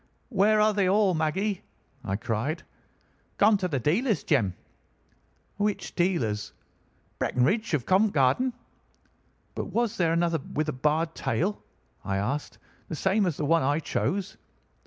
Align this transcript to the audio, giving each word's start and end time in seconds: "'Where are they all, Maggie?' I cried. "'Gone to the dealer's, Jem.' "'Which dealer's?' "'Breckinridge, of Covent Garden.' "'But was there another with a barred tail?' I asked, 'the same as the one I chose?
"'Where 0.29 0.59
are 0.59 0.73
they 0.73 0.89
all, 0.89 1.13
Maggie?' 1.13 1.61
I 2.03 2.15
cried. 2.15 2.63
"'Gone 3.37 3.55
to 3.59 3.67
the 3.67 3.79
dealer's, 3.79 4.23
Jem.' 4.23 4.55
"'Which 5.57 5.93
dealer's?' 5.93 6.53
"'Breckinridge, 7.19 7.75
of 7.75 7.85
Covent 7.85 8.11
Garden.' 8.11 8.53
"'But 9.53 9.65
was 9.65 9.97
there 9.97 10.11
another 10.13 10.39
with 10.39 10.67
a 10.69 10.73
barred 10.73 11.13
tail?' 11.13 11.61
I 12.03 12.17
asked, 12.17 12.57
'the 12.89 12.95
same 12.95 13.27
as 13.27 13.37
the 13.37 13.45
one 13.45 13.61
I 13.61 13.79
chose? 13.79 14.37